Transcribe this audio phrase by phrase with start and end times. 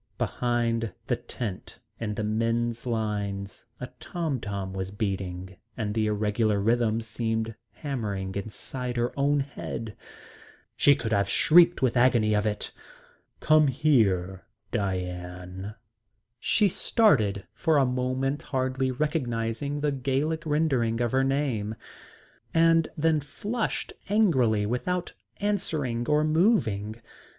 [0.17, 6.59] Behind the tent in the men's lines a tom tom was beating, and the irregular
[6.59, 9.95] rhythm seemed hammering inside her own head.
[10.75, 12.71] She could have shrieked with the agony of it.
[13.41, 15.75] "Come here Diane."
[16.39, 21.75] She started, for a moment hardly recognising the Gallic rendering of her name,
[22.55, 26.95] and then flushed angrily without answering or moving.